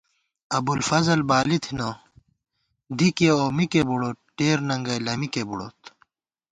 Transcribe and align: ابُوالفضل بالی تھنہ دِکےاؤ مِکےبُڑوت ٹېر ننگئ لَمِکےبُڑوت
ابُوالفضل 0.57 1.19
بالی 1.29 1.57
تھنہ 1.65 1.89
دِکےاؤ 2.97 3.45
مِکےبُڑوت 3.57 4.17
ٹېر 4.37 4.57
ننگئ 4.67 4.99
لَمِکےبُڑوت 5.05 5.81